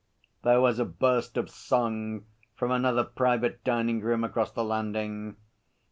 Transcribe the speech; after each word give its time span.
There 0.41 0.59
was 0.59 0.79
a 0.79 0.85
burst 0.85 1.37
of 1.37 1.51
song 1.51 2.25
from 2.55 2.71
another 2.71 3.03
private 3.03 3.63
dining 3.63 4.01
room 4.01 4.23
across 4.23 4.51
the 4.51 4.63
landing. 4.63 5.35